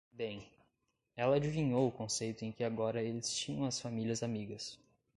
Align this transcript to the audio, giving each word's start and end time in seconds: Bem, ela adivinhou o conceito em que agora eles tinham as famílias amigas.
Bem, 0.11 0.51
ela 1.15 1.35
adivinhou 1.35 1.87
o 1.87 1.91
conceito 1.91 2.43
em 2.43 2.51
que 2.51 2.63
agora 2.63 3.03
eles 3.03 3.31
tinham 3.35 3.65
as 3.65 3.79
famílias 3.79 4.23
amigas. 4.23 4.79